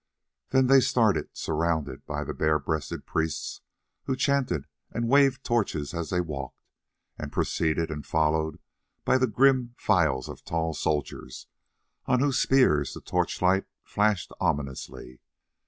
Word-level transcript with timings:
Then 0.49 0.65
they 0.65 0.79
started, 0.79 1.29
surrounded 1.33 2.07
by 2.07 2.23
the 2.23 2.33
bare 2.33 2.57
breasted 2.57 3.05
priests, 3.05 3.61
who 4.05 4.15
chanted 4.15 4.65
and 4.89 5.07
waved 5.07 5.43
torches 5.43 5.93
as 5.93 6.09
they 6.09 6.19
walked, 6.19 6.65
and 7.19 7.31
preceded 7.31 7.91
and 7.91 8.03
followed 8.03 8.57
by 9.05 9.19
the 9.19 9.27
grim 9.27 9.75
files 9.77 10.27
of 10.27 10.43
tall 10.43 10.73
soldiers, 10.73 11.45
on 12.07 12.19
whose 12.19 12.39
spears 12.39 12.95
the 12.95 13.01
torch 13.01 13.43
light 13.43 13.65
flashed 13.83 14.31
ominously. 14.39 15.19